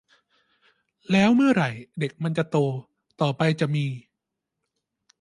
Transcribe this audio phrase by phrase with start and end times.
[1.11, 1.69] แล้วเมื่อไหร่
[1.99, 2.57] เด็กมันจะโต
[3.21, 3.85] ต่อไปจะมี